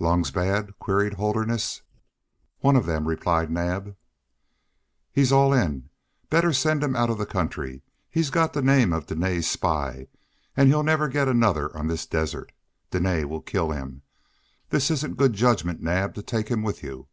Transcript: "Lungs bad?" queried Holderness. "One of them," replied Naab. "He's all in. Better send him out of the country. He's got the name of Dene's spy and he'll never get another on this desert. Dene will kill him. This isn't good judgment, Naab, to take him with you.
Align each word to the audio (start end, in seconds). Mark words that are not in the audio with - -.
"Lungs 0.00 0.30
bad?" 0.30 0.78
queried 0.78 1.12
Holderness. 1.12 1.82
"One 2.60 2.74
of 2.74 2.86
them," 2.86 3.06
replied 3.06 3.50
Naab. 3.50 3.94
"He's 5.12 5.30
all 5.30 5.52
in. 5.52 5.90
Better 6.30 6.54
send 6.54 6.82
him 6.82 6.96
out 6.96 7.10
of 7.10 7.18
the 7.18 7.26
country. 7.26 7.82
He's 8.08 8.30
got 8.30 8.54
the 8.54 8.62
name 8.62 8.94
of 8.94 9.04
Dene's 9.04 9.46
spy 9.46 10.08
and 10.56 10.70
he'll 10.70 10.82
never 10.82 11.06
get 11.08 11.28
another 11.28 11.68
on 11.76 11.88
this 11.88 12.06
desert. 12.06 12.52
Dene 12.92 13.28
will 13.28 13.42
kill 13.42 13.72
him. 13.72 14.00
This 14.70 14.90
isn't 14.90 15.18
good 15.18 15.34
judgment, 15.34 15.82
Naab, 15.82 16.14
to 16.14 16.22
take 16.22 16.48
him 16.48 16.62
with 16.62 16.82
you. 16.82 17.08